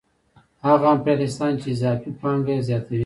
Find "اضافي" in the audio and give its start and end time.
1.75-2.09